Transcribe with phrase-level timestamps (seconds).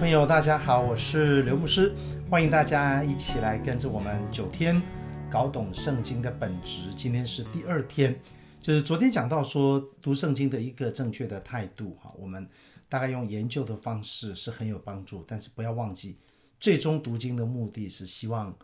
[0.00, 1.94] 朋友，大家好，我是刘牧师，
[2.30, 4.80] 欢迎大家一起来跟着我们九天
[5.30, 6.88] 搞懂圣经的本质。
[6.96, 8.18] 今天是第二天，
[8.62, 12.48] 就是昨天讲到说读圣经的一个正确的态度哈，我们
[12.88, 16.16] 大概用研究的方式是很有帮助，但是不要忘记，
[16.58, 18.56] 最终读经的目的是希望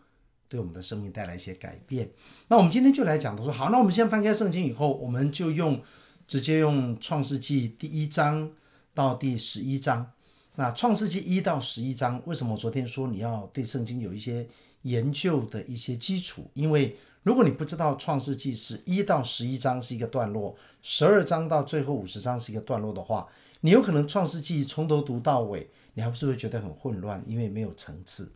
[0.49, 2.09] 对我们的生命带来一些改变。
[2.47, 5.79] 那我们今天就来讲，说好，那我们先翻开圣经以后，我们就用
[6.25, 8.51] 直接用创世纪第一章
[8.95, 10.13] 到第十一章。
[10.59, 14.47] 那创世纪一到十一章，为什么我昨天说你要对圣经有一些
[14.81, 16.49] 研究的一些基础？
[16.55, 23.27] 因为如果你不知道创世纪是一到十一章是一个段落，十二章到最后五十章是一个段落的话，
[23.61, 28.31] 你有可能创世纪从头读到尾，你还不是会觉得很混乱，因为没有层次。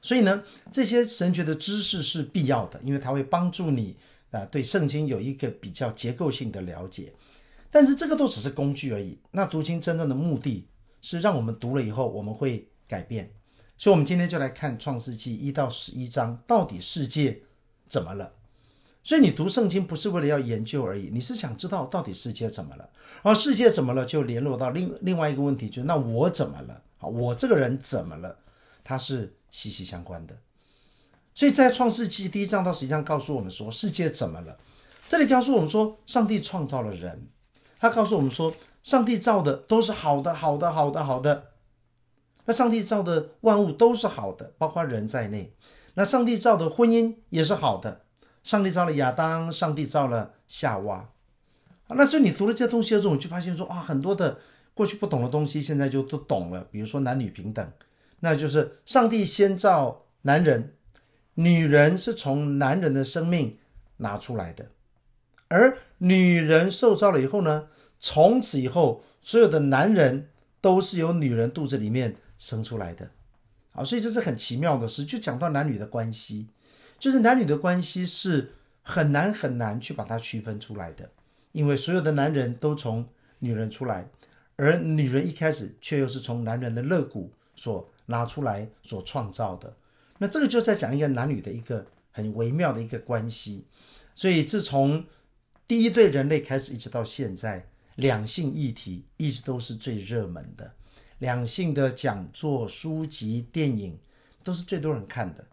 [0.00, 3.94] 所以呢，这些神学的知识是必要的，因为它会帮助你
[4.30, 7.12] 啊、呃、对圣经有一个比较结构性的了解。
[7.70, 9.18] 但是这个都只是工具而已。
[9.32, 10.66] 那读经真正的目的，
[11.06, 13.30] 是让我们读了以后我们会改变，
[13.78, 17.42] 所以，我们今天就来看创世纪一到十一章，到底世界
[17.88, 18.32] 怎么了？
[19.04, 22.90] 所以，你读圣经不是为了要研究而已，你是想知道到底世界怎么了。
[23.22, 26.82] 而世界怎么了，就联络到另另外一个问题，就是那我怎么了？
[26.98, 28.36] 好，我这个人怎么了？
[28.82, 30.36] 它是息息相关的。
[31.36, 34.58] 所以在创世纪第一章到十一章告诉我们说，世界怎么了？
[35.06, 37.28] 这里告诉我们说，上帝创造了人，
[37.78, 38.52] 他告诉我们说。
[38.86, 41.46] 上帝造的都是好的，好的，好的，好的。
[42.44, 45.52] 那上帝造的万物都是好的，包括人在内。
[45.94, 48.02] 那上帝造的婚姻也是好的。
[48.44, 51.08] 上帝造了亚当，上帝造了夏娃。
[51.88, 54.38] 那所以你读了这些东西的时候，你就发现说啊，很多的
[54.72, 56.68] 过去不懂的东西，现在就都懂了。
[56.70, 57.68] 比如说男女平等，
[58.20, 60.76] 那就是上帝先造男人，
[61.34, 63.58] 女人是从男人的生命
[63.96, 64.66] 拿出来的，
[65.48, 67.66] 而女人受造了以后呢，
[67.98, 70.28] 从此以后，所有的男人
[70.60, 73.10] 都是由女人肚子里面生出来的，
[73.72, 75.04] 啊，所以这是很奇妙的事。
[75.04, 76.48] 就讲到男女的关系，
[76.98, 81.10] 就是男女的关系是很难很难去把它区分出来的，
[81.52, 83.06] 因为所有的男人都从
[83.40, 84.08] 女人出来，
[84.56, 89.74] 而女人一开始却又是从男人的肋骨所拿出来所创造的。
[90.18, 93.64] 那这个就在讲一个男女的一个很微妙的一个关系。
[94.14, 95.04] 所以自从
[95.66, 97.68] 第一对人类开始，一直到现在。
[97.96, 100.74] 两性议题一直都是最热门的，
[101.18, 103.98] 两性的讲座、书籍、电影
[104.44, 105.46] 都是最多人看的，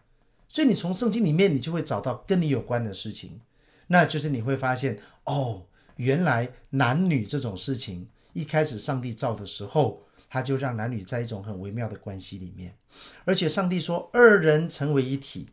[0.46, 3.40] 所以你从圣经里面你就会找到跟你有关的事情，
[3.86, 5.64] 那就是你会发现哦，
[5.96, 12.76] 原来男女这种事情一开始上帝造的时候，他就让男女在一种很微妙的关系里面，
[13.24, 15.48] 而且上帝说二人成为一体，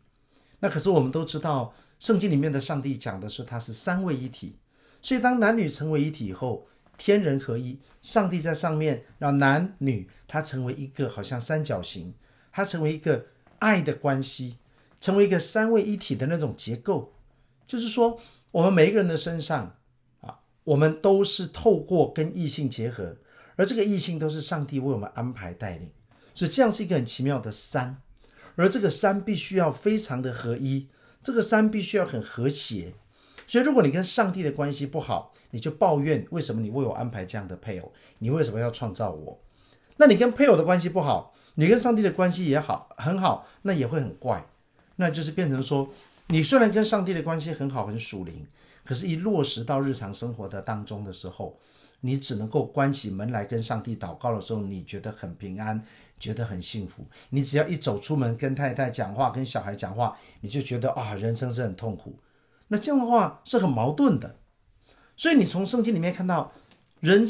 [0.60, 4.58] 那可是我们都知道圣经里面的上帝讲的是他是三位一体，
[5.00, 6.68] 所以当男女成为一体以后。
[6.98, 12.14] 天人合一，上帝在上面让男女他成为一个好像三角形，
[12.52, 13.26] 他成为一个
[13.58, 14.58] 爱的关系，
[15.00, 17.12] 成为一个三位一体的那种结构。
[17.66, 18.20] 就是说，
[18.50, 19.76] 我们每一个人的身上
[20.20, 23.16] 啊，我们都是透过跟异性结合，
[23.56, 25.90] 而这个异性都是上帝为我们安排带领，
[26.34, 28.00] 所以这样是一个很奇妙的三。
[28.54, 30.88] 而这个三必须要非常的合一，
[31.22, 32.92] 这个三必须要很和谐。
[33.46, 37.92] 所以，如果你跟上帝的关系不好，你就抱怨为什么你为我安排这样的配偶？
[38.18, 39.40] 你为什么要创造我？
[39.96, 44.44] 那你跟配偶的关系不好，你跟上帝的关系也好很好，那也会很怪。
[44.96, 45.88] 那就是变成说，
[46.28, 48.46] 你虽然跟上帝的关系很好很属灵，
[48.84, 51.58] 可是，一落实到日常生活的当中的时候，
[52.00, 55.82] 你只能够关起门来跟上帝祷告的时候，你觉得很平安，
[56.18, 57.06] 觉得很幸福。
[57.30, 62.18] 你只要一走出门跟太太讲话，跟小孩讲话，你就觉得啊，人生是很痛苦。
[62.68, 64.36] 那这样的话是很矛盾的，
[65.22, 66.52] 所以你从圣经里面看到，
[66.98, 67.24] 人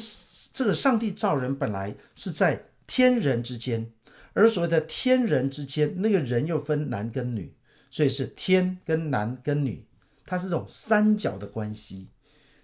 [0.54, 3.92] 这个上帝造人本来是在天人之间，
[4.32, 7.54] 而所谓的天人之间，那个人又分男跟女，
[7.90, 9.84] 所以是天跟男跟女，
[10.24, 12.08] 它是这种三角的关系。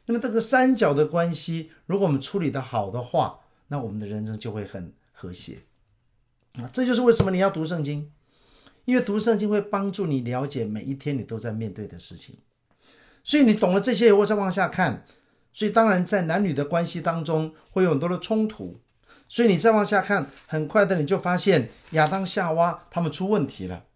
[0.06, 5.58] 那么这个三角的关系，如果我们处理得好的话，那我们的人生就会很和谐。
[6.54, 8.10] 啊，这就是为什么你要读圣经，
[8.86, 12.38] 因为读圣经会帮助你了解每一天你都在面对的事情。
[13.22, 15.04] 所以你懂了这些以后再往下看，
[15.58, 18.78] 所以当然在男女的关系当中会有很多的冲突，
[19.26, 23.86] 所以你再往下看，很快的你就发现亚当夏娃他们出问题了，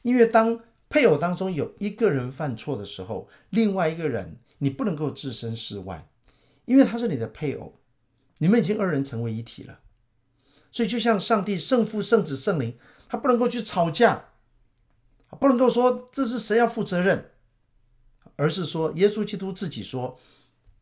[0.00, 0.58] 因为当
[0.88, 6.08] 配偶当中有一个人犯错的时候，另外一个人你不能够置身事外，
[6.64, 7.78] 因为他是你的配偶，
[8.38, 9.80] 你们已经二人成为一体了，
[10.72, 12.78] 所以就像上帝圣父圣子圣灵，
[13.10, 14.28] 他不能够去吵架，
[15.38, 17.32] 不能够说这是谁要负责任。
[18.36, 20.18] 而是说，耶稣基督自己说：“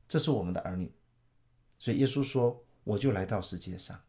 [0.08, 0.93] 这是我们的儿女。”
[1.78, 4.00] 所以耶稣说：“我就来到世界上。”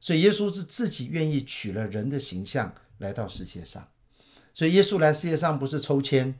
[0.00, 3.90] 所以耶稣是自己愿意取了人的形象来到世界上。
[4.54, 6.38] 所以耶稣来世界上不是抽签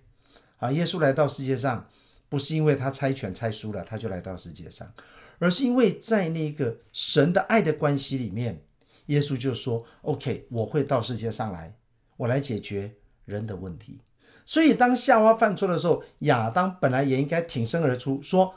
[0.58, 1.88] 啊，耶稣来到世界上
[2.28, 4.92] 不是因为他猜拳猜输了他就来到世界上，
[5.38, 8.64] 而是因为在那个神的爱的关系里面，
[9.06, 11.76] 耶稣就说：“OK，我会到世界上来，
[12.16, 12.94] 我来解决
[13.24, 14.00] 人的问题。”
[14.48, 18.54] 所以当夏娃犯错的时候，亚当本来也应该挺身而出，说：“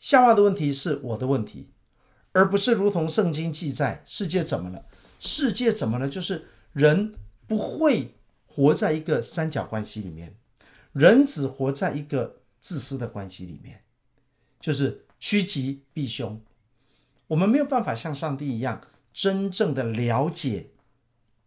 [0.00, 1.68] 夏娃的问题是我的问题。”
[2.34, 4.84] 而不是如同圣经记载，世界怎么了？
[5.20, 6.08] 世界怎么了？
[6.08, 7.14] 就是人
[7.46, 8.16] 不会
[8.48, 10.34] 活在一个三角关系里面，
[10.92, 13.82] 人只活在一个自私的关系里面，
[14.58, 16.40] 就是趋吉避凶。
[17.28, 18.80] 我们没有办法像上帝一样
[19.12, 20.70] 真正的了解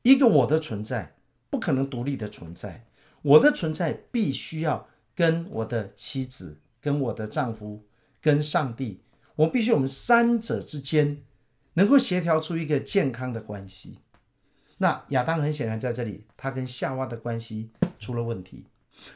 [0.03, 1.17] 一个我的存在，
[1.49, 2.85] 不可能独立的存在。
[3.21, 7.85] 我的存在必须要跟我的妻子、跟我的丈夫、
[8.21, 9.01] 跟上帝。
[9.35, 11.23] 我必须，我们三者之间
[11.73, 14.00] 能够协调出一个健康的关系。
[14.77, 18.65] 那亚当很显然在这里，他跟夏娃的关系出了问题，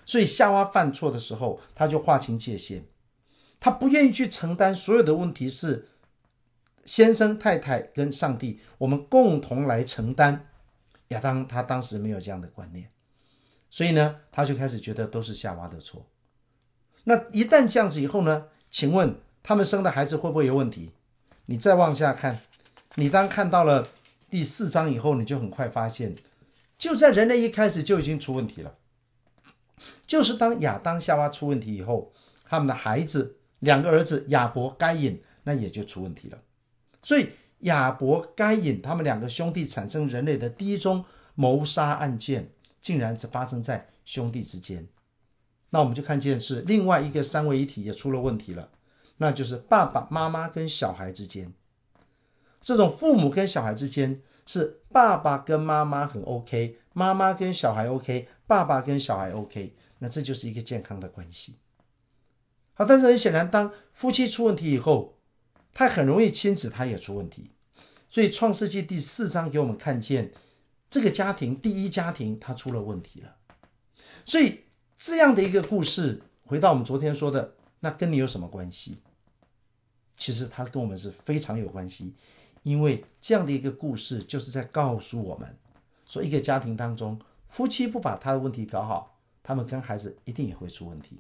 [0.06, 2.84] 所以夏娃犯错的时候，他就划清界限，
[3.60, 5.88] 他不愿意去承担所有的问题，是
[6.86, 10.48] 先生、太太跟上帝我们共同来承担。
[11.10, 12.90] 亚当他当时没有这样的观念，
[13.70, 16.06] 所以呢，他就开始觉得都是夏娃的错。
[17.04, 19.18] 那一旦这样子以后呢，请问？
[19.48, 20.90] 他们生的孩子会不会有问题？
[21.46, 22.42] 你再往下看，
[22.96, 23.88] 你当看到了
[24.28, 26.16] 第四章以后，你就很快发现，
[26.80, 28.74] 就在人类一开始就已经出问题了。
[30.08, 32.12] 就是当亚当夏娃出问题以后，
[32.46, 36.40] 他们的孩子两个儿子亚伯该隐那也就出问题了。
[37.04, 37.30] 所以
[37.60, 42.50] 亚伯该隐他们两个兄弟产生人类的第一宗谋杀案件，
[42.86, 44.88] 竟然只发生在兄弟之间。
[45.72, 48.70] 那我们就看见是另外一个三位一体也出了问题了。
[49.18, 51.52] 那就是爸爸妈妈跟小孩之间，
[52.62, 61.56] 这种父母跟小孩之间是爸爸跟妈妈很 OK，妈妈跟小孩 OK，爸爸跟小孩 OK，那这就是一个健康的关系。
[62.76, 65.18] 好，但是很显然，当夫妻出问题以后，
[65.74, 67.50] 他很容易亲子他也出问题。
[68.08, 70.32] 所以创世纪第四章给我们看见，
[70.96, 73.36] 这个家庭第一家庭他出了问题了。
[74.24, 74.62] 所以
[74.96, 77.56] 这样的一个故事，回到我们昨天说的。
[77.82, 79.02] 那跟你有什么关系？
[80.16, 82.14] 其实它跟我们是非常有关系，
[82.64, 85.58] 因为这样的一个故事就是在告诉我们，
[86.06, 91.20] 说一个家庭当中，夫妻不把他的问题搞好，他们跟孩子一定也会出问题。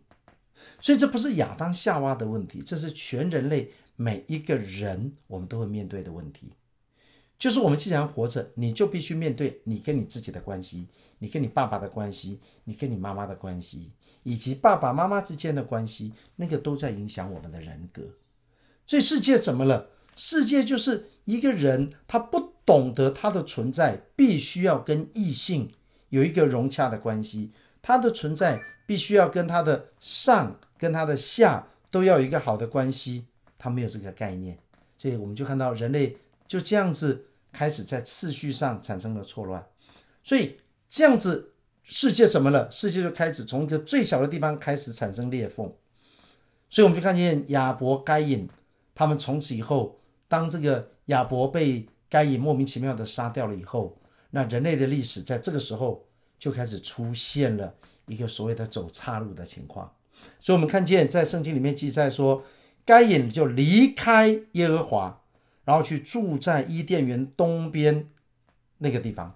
[0.80, 6.54] 所以这不是亚当夏娃的问题，这是全人类每一个人我们都会面对的问题。
[7.38, 10.88] 就是我们既然活着，你就必须面对你跟你自己的关系，
[11.20, 13.92] 你跟你爸爸的关系，你跟你妈妈的关系。
[14.24, 18.02] 以及爸爸妈妈之间的关系，那个都在影响我们的人格。
[18.88, 19.90] 所以世界怎么了？
[20.16, 25.72] 世界就是一个人，他不懂得他的存在必须要跟异性
[26.10, 27.52] 有一个融洽的关系，
[27.84, 33.26] 他的存在必须要跟他的上跟他的下都要有一个好的关系。
[33.60, 34.58] 他没有这个概念，
[34.98, 39.65] 所以我们就看到人类就这样子开始在次序上产生了错乱。
[40.24, 40.57] 所以
[40.88, 41.51] 这样子。
[41.88, 42.68] 世界怎么了？
[42.71, 45.71] 世界就开始从一个最小的地方开始产生裂缝，
[46.68, 48.50] 所以我们就看见亚伯、该隐，
[48.95, 53.95] 他们从此以后，当这个亚伯被该隐莫名其妙的杀掉了以后，
[54.31, 56.07] 那人类的历史在这个时候
[56.40, 57.75] 就开始出现了
[58.07, 59.94] 一个所谓的走岔路的情况。
[60.40, 62.44] 所以，我们看见在圣经里面记载说，
[62.83, 65.21] 该隐就离开耶和华，
[65.66, 68.10] 然后去住在伊甸园东边
[68.78, 69.36] 那个地方，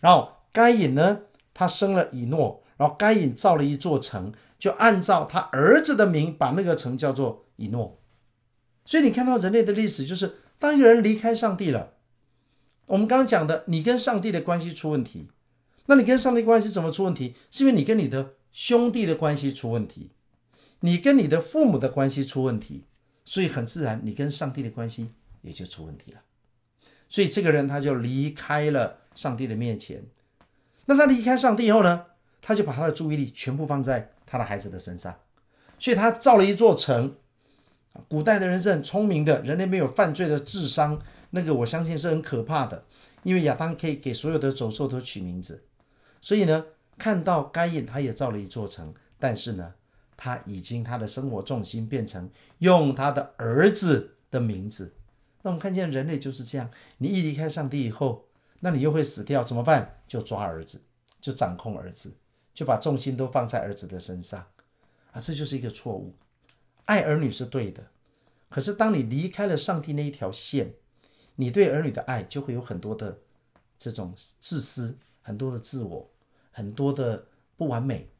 [0.00, 1.22] 然后该隐呢，
[1.54, 7.98] 他生了以诺，然后该隐造了一座城，就按照他儿子的名把那个城叫做以诺。
[8.84, 11.94] 所以你看到人类的历史，就是当一个人离开上帝了，
[12.86, 15.28] 我们刚刚讲的，你跟上帝的关系出问题，
[15.86, 17.34] 那你跟上帝关系怎么出问题？
[17.50, 20.12] 是因为你跟你的兄弟的关系出问题，
[20.80, 22.84] 你跟你的父母的关系出问题，
[23.24, 25.10] 所以很自然，你跟上帝的关系
[25.42, 26.20] 也就出问题了。
[27.08, 30.04] 所以这个人他就离开了上帝的面前。
[30.86, 32.06] 那他离开上帝以后呢？
[32.40, 35.14] 他就把他的注意力全部放在他的孩子的身上，
[35.78, 37.16] 所以他造了一座城。
[38.08, 40.98] 古代的人是很聪明的，人类没有犯罪的智商，
[41.30, 42.84] 那个我相信是很可怕的。
[43.24, 45.64] 因为亚当可以给所有的走兽都取名字，
[46.22, 46.64] 所以呢，
[46.96, 49.74] 看到该隐他也造了一座城，但是呢，
[50.16, 54.94] 他已经他的生活重心变成用他的儿子的名字。
[55.42, 58.24] 那我们看见人类就是这样，你一离开上帝以后。
[58.60, 60.00] 那你又会死掉，怎么办？
[60.08, 60.80] 就抓儿子，
[61.20, 62.12] 就掌控儿子，
[62.52, 64.48] 就把重心都放在儿子的身上，
[65.12, 66.12] 啊，这就是一个错误。
[66.86, 67.86] 爱儿女是对的，
[68.48, 70.74] 可是当你离开了上帝那一条线，
[71.36, 73.20] 你对儿女的爱就会有很多的
[73.78, 76.10] 这种自私，很多的自我，
[76.50, 77.26] 很多的
[77.56, 78.10] 不完美，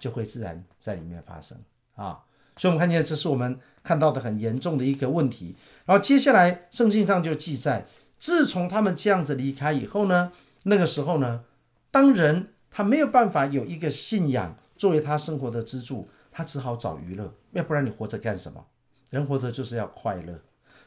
[0.00, 1.62] 就会自然在里面发生
[1.96, 2.24] 啊。
[2.56, 5.54] 所以，我们看见这是我们看到的很严重的一个问题。
[5.84, 7.86] 然后，接下来圣经上就记载，
[8.18, 10.32] 自从他们这样子离开以后呢，
[10.64, 11.44] 那个时候呢，
[11.90, 18.64] 当人他没有办法有一个信仰作为他生活的支柱，他只好找娱乐，要不然你活着干什么？
[19.10, 20.40] 人活着就是要快乐，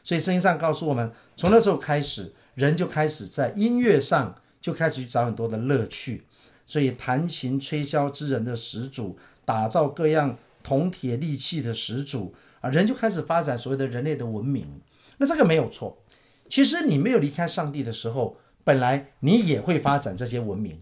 [0.04, 6.24] 所以圣经上告诉我们，从那时候开始，人就开始在音乐上就开始去找很多的乐趣。
[6.66, 14.80] 所以弹琴吹箫之人的始祖，打造各样铜铁利器的始祖啊，人就开始发展所谓的人类的文明。
[15.18, 16.02] 那这个没有错。
[16.48, 20.80] 其实你没有离开上帝的时候，本来你也会发展这些文明。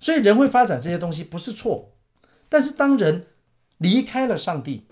[0.00, 1.92] 所以人会发展这些东西不是错，
[2.48, 3.26] 但是当人
[3.78, 4.86] 离开了上帝，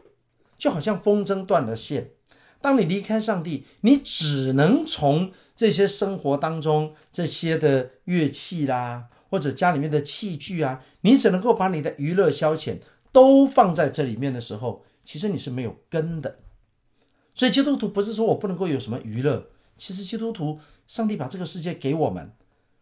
[0.56, 2.10] 就好像风筝断了线。
[2.60, 9.08] 当你离开上帝，你只能从这些生活当中这些的乐器啦。
[9.28, 12.78] 或者家里面的器具啊，你只能够把你的娱乐消遣
[13.12, 16.38] 都放在这里面的时候，其实你是没有根的。
[17.34, 22.32] 所以基督徒不是说我不能够有什么娱乐，其实基督徒，上帝把这个世界给我们，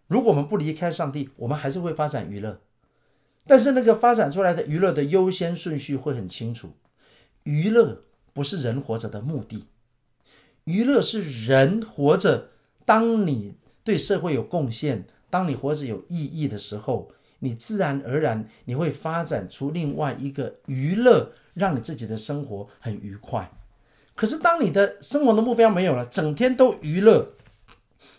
[0.07, 2.61] 如果我们不离开上帝，我们还是会发展娱乐。
[3.47, 6.73] 但是那个发展出来的娱乐的优先顺序会很清楚，
[7.45, 9.67] 娱乐不是人活着的目的，
[10.65, 12.51] 娱乐是人活着，
[12.85, 13.55] 当你
[13.85, 15.07] 对社会有贡献。
[15.31, 23.51] 当你活着有意义的时候，你自然而然你会发展出另外一个娱乐，让你自己的生活很愉快。
[24.15, 27.35] 可是当你的生活的目标没有了，整天都娱乐，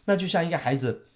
[0.06, 1.08] 那就像一个孩子，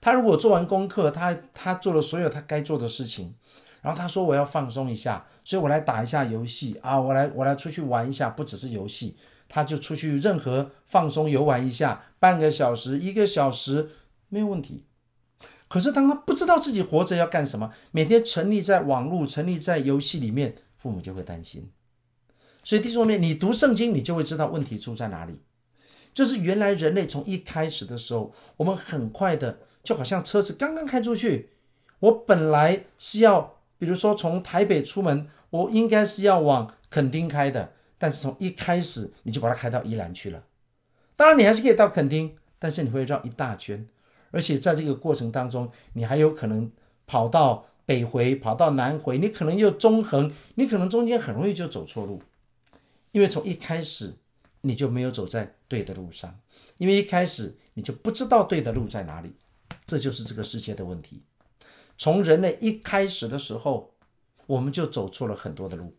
[0.00, 3.34] 他如果做完功课，他他做了所有他该做的事情，
[3.80, 9.16] 然后他说我要放松一下，所以我来打一下游戏啊，我来我来出去玩一下，不只是游戏，
[9.48, 13.90] 他就出去任何放松游玩一下，半个小时一个小时
[14.28, 14.85] 没有问题。
[15.76, 21.70] 可是，当他不知道自己活着要干什么，每天沉溺在网络、沉溺在游戏里面，父母就会担心。
[22.64, 25.42] 所以，弟兄姊妹，你读圣经，你就会知道问题出在哪里。
[26.14, 31.50] 就是原来人类从一开始的时候，我们很快的，就好像车子刚刚开出去，
[31.98, 40.42] 我本来是要，比如说从台北出门，我应该是要往垦丁开的，但是从一开始你就把它开到宜兰去了。
[41.16, 43.86] 当然，你还是可以到垦丁，但是你会绕一大圈。
[44.36, 46.70] 而且在这个过程当中，你还有可能
[47.06, 52.20] 跑到北回，跑到南回，你可能又中横，你可能中间很容易就走错路，
[53.12, 54.14] 因为从一开始
[54.60, 56.38] 你就没有走在对的路上，
[56.76, 59.32] 因为一开始你就不知道对的路在哪里，
[59.86, 61.22] 这就是这个世界的问题。
[61.96, 63.94] 从人类一开始的时候，
[64.46, 65.94] 我们就走错了很多的路，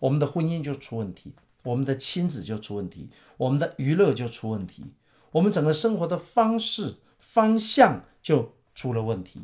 [0.00, 1.32] 我们的婚姻就出问题，
[1.62, 4.82] 我们的亲子就出问题，我们的娱乐就出问题，
[5.30, 6.96] 我们整个生活的方式。
[7.38, 9.42] 方向就出了问题，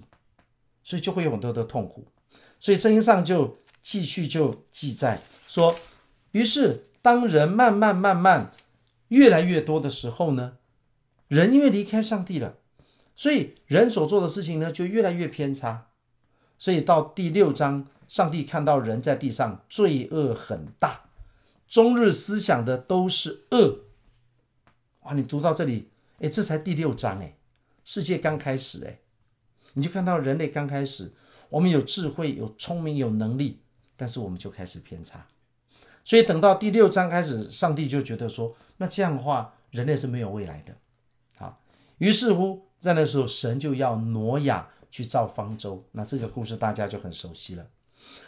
[0.83, 2.09] 所以就会有很多的痛苦。
[2.59, 5.77] 所以圣经上就继续就记载说，
[6.33, 8.51] 于是当人慢慢慢慢
[9.11, 10.57] 越来越多的时候呢，
[11.29, 12.57] 人因为离开上帝了，
[13.15, 15.87] 所以人所做的事情呢就越来越偏差。
[16.59, 21.11] 所以到第六章，上帝看到人在地上罪恶很大，
[21.69, 23.85] 终日思想的都是恶。
[25.03, 27.37] 哇，你读到这里，哎，这才第六章哎。
[27.85, 28.99] 世界刚开始，哎，
[29.75, 31.13] 你就看到人类刚开始，
[31.51, 33.61] 我们有智慧、有聪明、有能力，
[33.97, 35.27] 但是我们就开始偏差。
[36.05, 40.75] 所以等到第六章开始，上帝就觉得说，那这样的话，人类是没有未来的。
[41.37, 41.61] 好，
[41.99, 45.85] 于是乎，在那时候，神就要挪亚去造方舟。
[45.93, 47.69] 那这个故事大家就很熟悉了。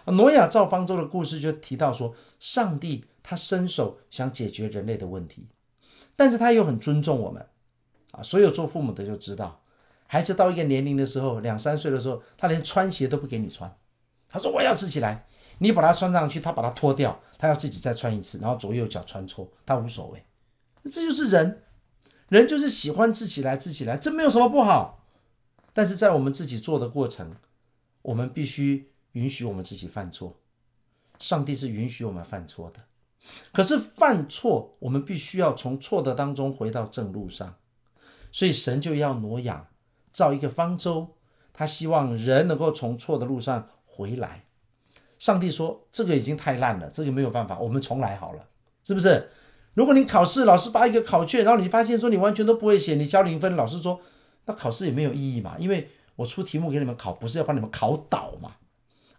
[0.07, 5.49] 挪亚造方舟的故事就提到说，上帝他伸手想解决人类的问题，
[6.15, 7.47] 但是他又很尊重我们。
[8.17, 9.61] 啊，所有做父母的就知道，
[10.07, 13.77] 孩子到一个年龄的时候，两三岁的时候，他连穿鞋都不给你穿。
[14.29, 15.27] 他说我要自己来，
[15.59, 20.25] 你把它穿上去，他把它脱掉，他要自己再穿一次，然后左右脚穿错，他无所谓。
[20.85, 21.63] 这就是人，
[22.29, 25.05] 人就是喜欢自己来，自己来，这没有什么不好。
[25.73, 27.37] 但是在我们自己做的过程，
[28.03, 30.37] 我们必须允许我们自己犯错。
[31.19, 32.81] 上帝是允许我们犯错的，
[33.53, 37.55] 可是犯错，我们必须要从错的当中回到正路上。
[38.37, 39.69] 所以神就要挪亚
[40.13, 41.15] 造一个方舟，
[41.55, 44.45] 他希望人能够从错的路上回来。
[45.19, 48.47] 上帝说：“这个已经太烂了，这个没有办法，我们重来好了，
[48.85, 49.31] 是不是？
[49.73, 54.03] 如果你考试，老师发一个考卷，然后你发现说你完全都不会写，你交零分，老师说
[54.45, 58.57] 那考试也没有意义嘛，因为我出题目给你们考，不是要把你们考倒嘛。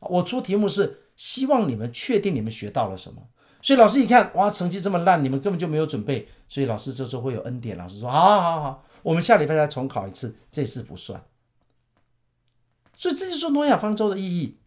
[0.02, 3.24] 我出题目是希望你们确定你们学到了什么，
[3.64, 7.76] 所以老师一看，哇，成绩这么烂，你们根本就没有准备，所以老师这时候会有恩典。
[7.76, 11.24] 老师说，好好好，我们下礼拜再重考一次，这次不算。
[12.96, 14.58] 所以这就是挪亚方舟的意义。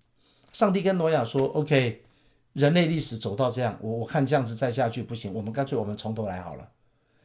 [0.53, 2.05] 上帝跟挪亚说：“OK，
[2.53, 6.71] 人类历史走到这样，我我看这样子再下去不行，我们干脆我们从头来好了。”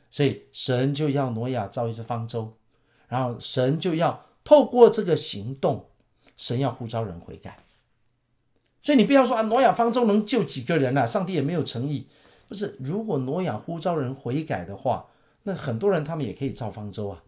[0.09, 2.57] 所以神就要挪亚造一只方舟，
[3.07, 5.89] 然后神就要透过这个行动，
[6.37, 7.59] 神要呼召人悔改。
[8.81, 11.05] 所以你不要说啊，挪亚方舟能救几个人啊？
[11.05, 12.07] 上帝也没有诚意。
[12.47, 15.07] 不是，如果挪亚呼召人悔改的话，
[15.47, 17.23] 那很多人他们也可以造方舟啊。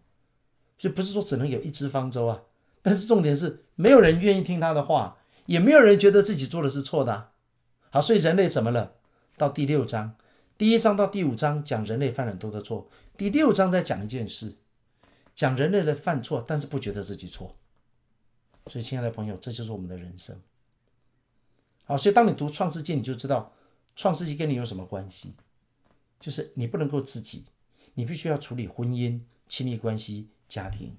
[0.78, 2.44] 所以不是说只能有一只方舟啊。
[2.82, 7.32] 但是重点是，没有人愿意听他的话，也没有人觉得自己做的是错的啊。
[7.90, 8.96] 好，所以人类怎么了？
[9.38, 10.16] 到第六章，
[10.58, 14.56] 第一章到第五章讲人类犯了很多的错，第六章再讲一件事，
[15.36, 17.56] 讲人类的犯错，但是不觉得自己错。
[18.68, 20.42] 所以，亲爱的朋友，这就是我们的人生。
[21.86, 23.54] 好，所以当你读创世记，你就知道
[23.96, 25.36] 创世记跟你有什么关系，
[26.20, 27.46] 就是你不能够自己，
[27.98, 30.96] 你必须要处理婚姻、亲密关系、家庭。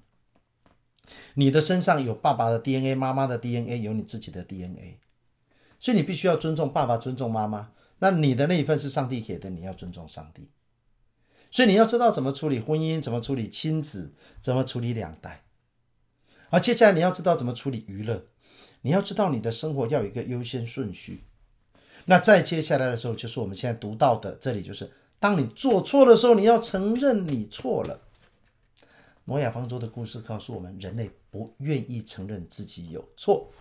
[1.35, 4.97] 你的身上有爸爸的 DNA，妈妈的 DNA，有你自己的 DNA，
[5.79, 7.71] 所以你必须要尊重爸爸，尊重妈妈。
[7.99, 10.49] 那你的那一份是上帝给的，你要尊重上帝。
[11.49, 15.45] 所以你要知道怎么处理婚姻，怎么处理亲子，怎么处理两代。
[16.49, 18.25] 而接下来你要知道怎么处理娱乐。
[18.81, 21.23] 你要知道，你的生活要有一个优先顺序。
[22.05, 27.99] 那再接下来的时候，就是我们现在读到的，这里就是当你做错的时候，你要承认你错了。
[29.25, 33.51] 挪亚方舟的故事告诉我们，人类不愿意承认自己有错。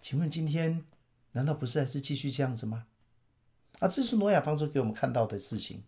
[0.00, 0.84] 请问今天
[1.32, 2.84] 难道不是还是继续这样子吗？
[3.80, 5.82] 啊，这是挪亚方舟给我们看到的事情。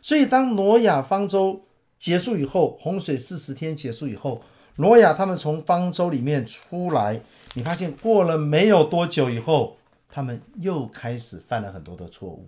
[0.00, 1.66] 所以当挪亚方舟
[1.98, 4.42] 结束以后，洪水四十天结束以后。
[4.76, 7.20] 挪亚他们从方舟里面出来，
[7.54, 9.76] 你发现过了没有多久以后，
[10.08, 12.46] 他们又开始犯了很多的错误。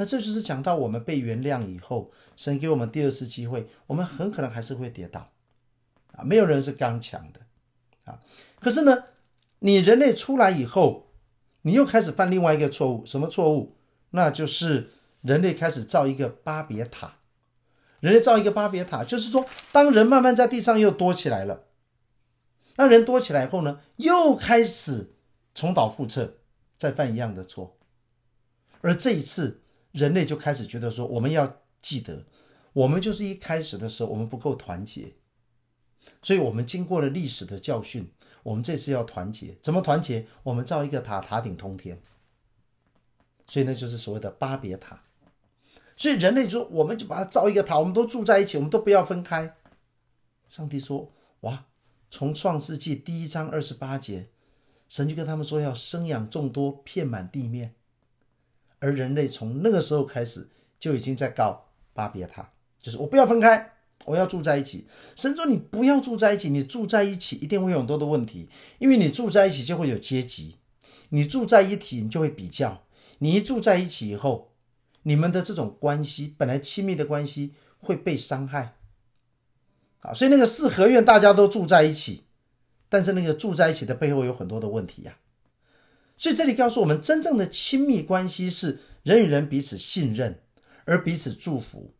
[0.00, 5.30] 那这就是讲到我们被原谅以后，神给我们第二次机会，我们很可能还是会跌倒
[6.14, 7.40] 啊，没有人是刚强的
[8.10, 8.18] 啊。
[8.60, 9.04] 可是呢，
[9.58, 11.10] 你人类出来以后，
[11.60, 13.76] 你又开始犯另外一个错误，什么错误？
[14.12, 17.16] 那就是人类开始造一个巴别塔。
[18.00, 21.64] 人类造一个巴别塔，就是说，当人慢慢在地上又多起来了，
[22.76, 25.12] 那人多起来以后呢，又开始
[25.54, 26.36] 重蹈覆辙，
[26.78, 27.76] 再犯一样的错。
[28.80, 29.59] 而这一次，
[29.92, 32.24] 人类就开始觉得说，我们要记得，
[32.72, 35.14] 我们就是一开始的时候，我们不够团结，
[36.22, 39.56] 所以我们经过了历史的教训，我们这次要团结。
[39.62, 40.26] 怎么团结？
[40.44, 42.00] 我们造一个塔，塔顶通天。
[43.46, 45.02] 所以那就是所谓的巴别塔。
[45.96, 49.56] 所以人类说，我们就把它造一个塔，我们都住在一起，我们都不要分开。
[50.48, 51.66] 上帝说：“哇，
[52.08, 54.30] 从创世纪第一章二十八节，
[54.88, 57.74] 神就跟他们说要生养众多，遍满地面。”
[58.80, 60.48] 而人类从那个时候开始
[60.80, 62.50] 就已经在告巴别塔，
[62.82, 63.74] 就是我不要分开，
[64.06, 64.88] 我要住在一起。
[65.14, 70.56] 神说：“你不要住在一起，你住在一起一定会有很多的问题，因为你住在一起就会有阶级，
[71.10, 72.82] 你住在一起你就会比较，
[73.18, 74.48] 你一住在一起以后。”
[75.02, 78.76] 你们的这种关系本来亲密的关系会被伤害，
[80.00, 82.24] 啊，所以那个四合院大家都住在一起，
[82.90, 85.16] 但是那个住在一起的背后有很多的问题呀。
[86.20, 90.42] 所以这里告诉我们，真正的亲密关系是人与人彼此信任，
[90.84, 91.94] 而彼此祝福，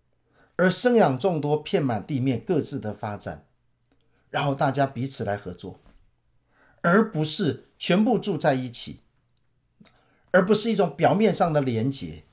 [0.56, 3.46] 而生养众多，遍满地面，各自的发展，
[4.28, 5.80] 然后大家彼此来合作，
[6.82, 9.00] 而不是全部住在一起，
[10.32, 12.24] 而不是一种表面上的连结。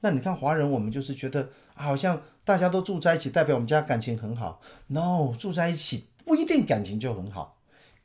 [0.00, 4.60] 那你看华人，我们就是觉得好像大家都住在一起，代表我们家感情很好。
[4.88, 7.59] No，住在一起不一定感情就很好，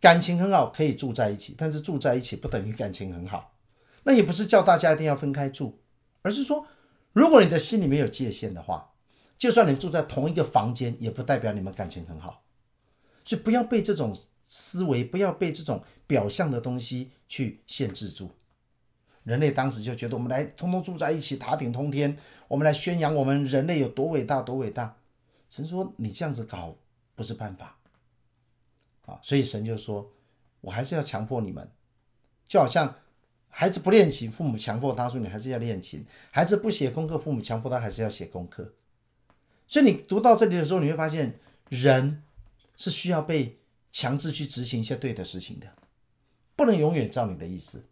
[0.06, 3.56] 感情很好可以住在一起，但是住在一起不等于感情很好。
[4.04, 5.80] 那也不是叫大家一定要分开住，
[6.22, 6.68] 而是说，
[7.12, 8.94] 如果你的心里面有界限的话，
[9.36, 12.44] 就算你住在同一个房间，也不代表你们感情很好。
[13.24, 14.16] 所以不要被这种
[14.46, 18.30] 思维，不要被这种表象的东西去限制住。
[19.24, 22.16] 人类当时就觉得，我们来通通住在一起，塔顶通天，
[22.48, 24.98] 我们来宣扬我们人类有多伟大，多伟大。
[25.50, 26.76] 神说：“你这样子搞
[27.16, 27.76] 不是办法。”
[29.06, 30.12] 啊，所以神就说
[30.62, 31.70] ：“我还是要强迫你们，
[32.48, 32.96] 就好像
[33.50, 38.74] 孩子不练琴，父母强迫他说你还是要练琴；孩子不写功课，父母强迫他还是要写功课。”
[39.68, 41.40] 所以你读到这里的时候，你会发现，
[41.70, 42.24] 人
[42.76, 43.60] 是需要被
[43.92, 45.68] 强制去执行一些对的事情的，
[46.56, 47.84] 不能永远照你的意思。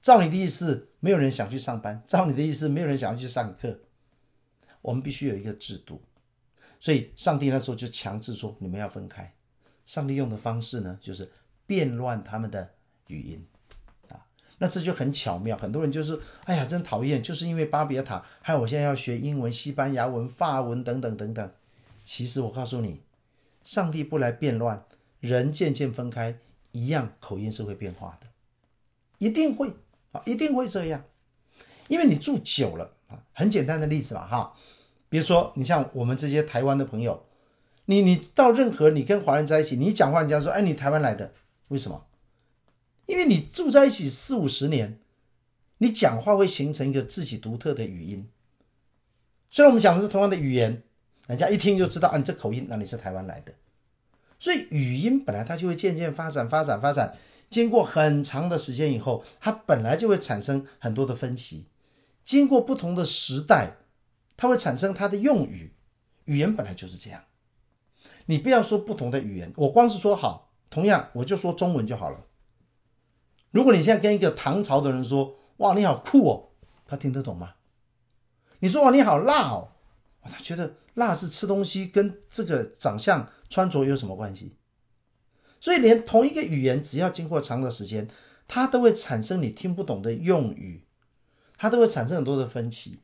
[0.00, 3.78] 照你的意思，没有人想去上班；照你的意思，没有人想要去上课。
[4.80, 6.02] 我们必须有一个制度，
[6.80, 9.32] 所以上帝那时候就强制说：“你们要分开。”
[9.86, 11.30] 上帝用的方式呢，就是
[11.66, 12.70] 变乱他们的
[13.08, 13.46] 语音
[14.08, 14.26] 啊。
[14.58, 15.56] 那这就很巧妙。
[15.56, 21.52] 很多人就是，哎呀，真讨厌，就是因为巴别塔，害我现在要学英文、西班牙文、法文等等等等。
[22.04, 23.00] 其实我告诉你，
[23.62, 24.84] 上帝不来变乱，
[25.20, 26.38] 人渐渐分开，
[26.72, 28.26] 一样口音是会变化的，
[29.18, 29.72] 一定会
[30.12, 31.04] 啊，一定会这样。
[31.88, 34.54] 因为你住久了啊，很简单的例子嘛，哈，
[35.08, 37.24] 比如说你像我们这些台湾的朋友，
[37.86, 41.32] 你你到任何你跟华人在一起，你讲话人家说，哎，你台湾来的，
[41.68, 42.06] 为什么？
[43.06, 45.00] 因为你住在一起四五十年，
[45.78, 48.28] 你讲话会形成一个自己独特的语音。
[49.50, 50.82] 虽然我们讲的是同样的语言，
[51.26, 53.52] 人家一听就知道，啊，你这口音，那你是台湾来的。
[54.38, 57.16] 所以语音本来它就会渐渐发展、发展、发展，
[57.50, 61.66] 经过很长的时间以后，它本来就会产生很多的分歧。
[62.24, 63.76] 经过不同的时代，
[64.36, 65.72] 它会产生它的用语。
[66.24, 67.22] 语言本来就是这样。
[68.26, 72.26] 你不要说不同的语言，我光是说好，同样我就说中文就好了。
[73.50, 76.50] 如果你现在跟一个唐朝的人说：“哇，你好酷哦”，
[76.86, 77.54] 他听得懂吗？
[78.60, 79.72] 你说：“哇，你好辣哦”，
[80.22, 84.56] 他觉得辣是吃东西，跟这个长相穿着有什么关系？
[85.60, 88.08] 所以，连同一个语言，只要经过长的时间，
[88.48, 90.86] 它都会产生你听不懂的用语。
[91.56, 92.98] 它都会产生很多的分歧，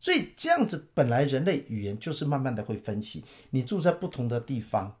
[0.00, 3.22] 所以这样子本来人类语言就是慢慢的会分歧。
[3.50, 4.96] 你住在不同的地方，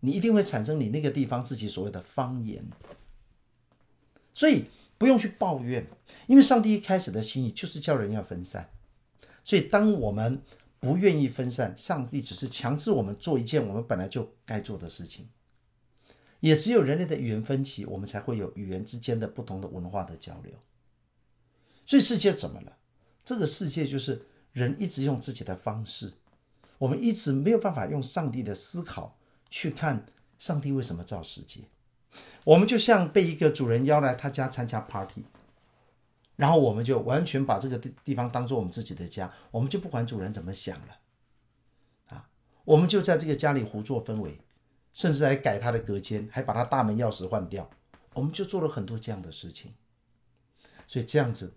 [0.00, 2.62] 你一定会产生你那个地方自己所谓的方言。
[4.34, 4.66] 所以
[4.98, 5.86] 不用去抱怨，
[6.26, 8.68] 因为上帝一开始的心意就是叫人要分散。
[9.44, 10.42] 所以当我们
[10.78, 15.28] 不愿意分散，上帝只是强制我们做一件我们本来就该做的事情。
[16.40, 20.52] 也只有人类的语言分歧，我们才会有语言之间的不同的文化的交流。
[21.86, 22.76] 所以世界怎么了？
[23.24, 26.12] 这个世界就是人一直用自己的方式，
[26.78, 29.16] 我们一直没有办法用上帝的思考
[29.48, 30.06] 去看
[30.38, 31.60] 上帝为什么造世界。
[32.44, 35.24] 我们就像被一个主人邀来他家参加 party，
[36.36, 40.98] 然后我们就完全把这个地地方当做我们自己的家，我们就不管主人怎么想了，
[42.08, 42.28] 啊，
[42.64, 44.40] 我们就在这个家里胡作非为，
[44.92, 47.70] 甚至还改他的隔间，还把他大门钥匙换掉，
[48.14, 49.72] 我们就做了很多这样的事情。
[50.88, 51.54] 所以这样子。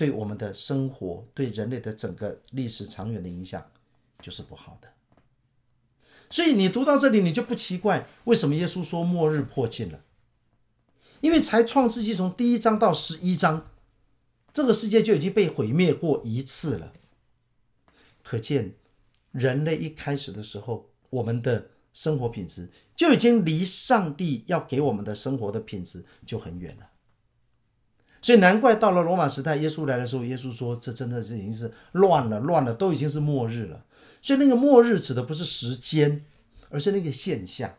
[0.00, 3.62] 对我们的生活，对人类的整个历史长远的影响，
[4.18, 4.88] 就是不好的。
[6.30, 10.02] 所以你读到这里，你就不奇怪为什么耶稣说末日迫近了，
[11.20, 13.72] 因为才创世纪从第一章到十一章，
[14.54, 16.94] 这个世界就已经被毁灭过一次了。
[18.22, 18.76] 可见
[19.32, 26.86] 人类一开始的时候，我们的生活品质就已经离上帝要给我们的生活的品质就很远了。
[28.22, 33.84] 所以难怪到了罗马时代，耶稣来的时候，耶稣说：“这真的是已经是乱了，乱了，都已经是末日了。”
[34.20, 36.24] 所以那个末日指的不是时间，
[36.68, 37.74] 而是那个现象。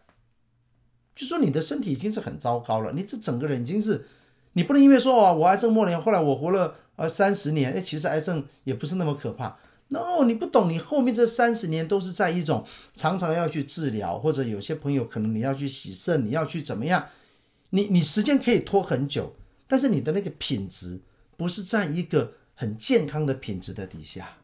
[1.13, 4.07] 就说你的身体已经是很糟糕了，你这整个人已经是，
[4.53, 9.57] 你不能因为说哦，我癌症末年，后来我活了呃三十年，哎，其实癌症也不是那么可怕。
[9.89, 17.09] No，你不懂，你后面这三十年都是在一种常常要去治疗，或者有些朋友可能你要去洗肾，你要去怎么样，
[17.69, 19.35] 你你时间可以拖很久。
[19.71, 20.99] 但是你的那个品质
[21.37, 24.39] 不是在一个很健康的品质的底下，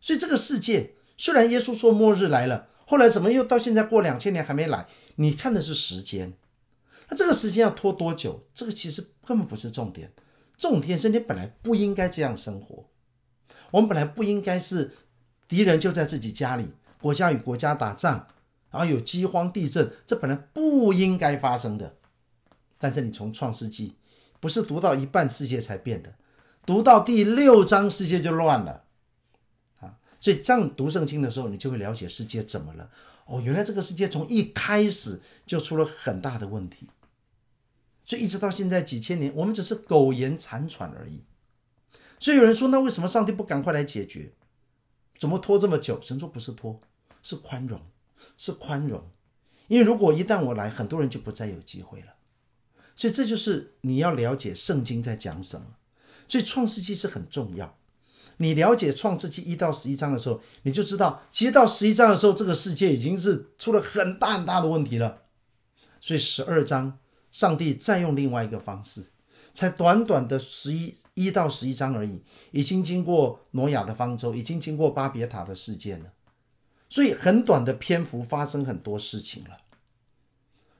[0.00, 4.86] 所以这个世界虽然耶稣说末日来了，后来怎么又到现在过两千年还没来？
[5.16, 6.34] 你看的是时间，
[7.08, 8.46] 那这个时间要拖多久？
[8.54, 10.12] 这个其实根本不是重点，
[10.56, 12.88] 重点是你本来不应该这样生活，
[13.72, 14.92] 我们本来不应该是
[15.48, 16.66] 敌人就在自己家里，
[17.02, 18.28] 国家与国家打仗，
[18.70, 21.96] 然后有饥荒、地震，这本来不应该发生的。
[22.78, 23.94] 但是你从创世纪，
[24.40, 26.14] 不是读到一半世界才变的，
[26.64, 28.84] 读到第六章世界就乱了，
[29.80, 29.98] 啊！
[30.20, 32.90] 所以这样读圣经的时候，你就会了解世界怎么了。
[33.26, 36.88] 哦，原来这个世界从一开始就出了很大的问题，
[38.04, 41.24] 所以一直到现在几千年，我们只是苟延残喘而已。
[42.20, 44.32] 所以有人说，那为什么上帝不赶快来解决？
[45.18, 46.00] 怎么拖这么久？
[46.00, 46.80] 神说不是拖，
[47.22, 47.80] 是宽容，
[48.36, 49.10] 是宽容。
[49.66, 52.14] 因为如果一旦我来，很多人就不再有机会了。
[52.98, 55.66] 所以这就是你要了解圣经在讲什么。
[56.26, 57.78] 所以创世纪是很重要。
[58.38, 65.22] 你了解创世纪一到十一章的时候，你就知道，其实到十一章的时候，这个世界已经是出了很大很大的问题了。
[66.00, 66.98] 所以十二章，
[67.30, 69.06] 上帝再用另外一个方式，
[69.54, 76.12] 才短短的十一一到十一章而已，已经经过挪亚的方舟，已经经过巴别塔的事件了。
[76.88, 79.56] 所以很短的篇幅发生很多事情了。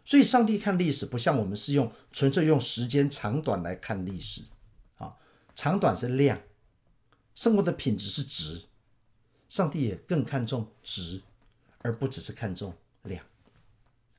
[0.09, 4.41] 所以，上帝看历史不像我们是用纯粹用时间长短来看历史，
[4.97, 5.15] 啊，
[5.55, 6.41] 长短是量，
[7.35, 8.63] 生活的品质是值，
[9.51, 11.21] 上帝也更看重值，
[11.81, 13.23] 而不只是看重量。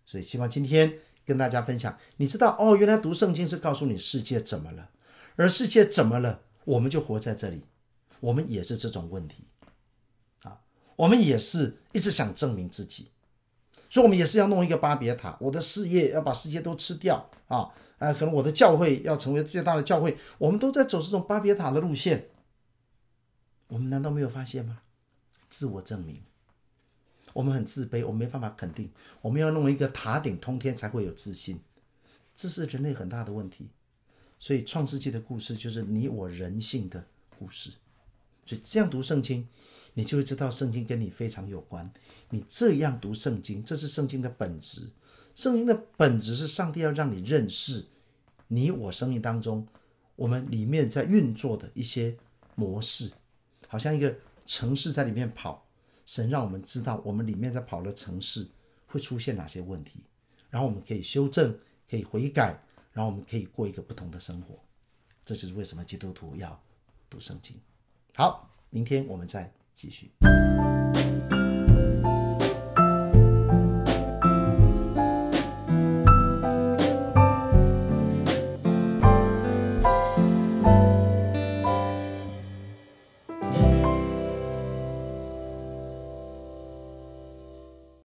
[0.05, 4.91] 所以，希望今天跟大家分享，你知道哦，原来读圣经是告诉你世界怎么了，
[5.37, 7.63] 而世界怎么了，我们就活在这里，
[8.19, 9.45] 我们也是这种问题
[10.43, 10.61] 啊，
[10.95, 13.09] 我们也是一直想证明自己，
[13.89, 22.29] 所以我们也是要弄一个巴别塔，我的事业要把世界都吃掉啊，啊，可能我的教会要成为最大的教会，我们都在走这种巴别塔的路线，
[23.67, 24.81] 我们难道没有发现吗？
[25.49, 26.21] 自我证明。
[27.33, 28.91] 我们很自卑，我们没办法肯定。
[29.21, 31.59] 我们要弄一个塔顶通天，才会有自信。
[32.35, 33.69] 这是人类很大的问题。
[34.39, 37.05] 所以，创世纪的故事就是你我人性的
[37.37, 37.71] 故事。
[38.45, 39.47] 所以，这样读圣经，
[39.99, 41.85] 你就会知道圣经跟你非常有关。
[42.29, 44.89] 你这样读圣经，这是圣经的本质。
[45.35, 47.85] 圣经的本质是上帝要让你认识
[48.47, 49.67] 你我生命当中
[50.15, 52.15] 我们里面在运作的一些
[52.55, 53.11] 模式，
[53.67, 55.67] 好像一个城市在里面跑。
[56.05, 58.47] 神让我们知道，我们里面在跑的城市
[58.87, 59.99] 会出现哪些问题，
[60.49, 61.53] 然后我们可以修正，
[61.89, 62.57] 可以悔改，
[62.93, 64.57] 然后我们可以过一个不同的生活。
[65.25, 66.57] 这就是为什么基督徒要
[67.09, 67.59] 读圣经。
[68.15, 70.28] 好，明天我们再继续。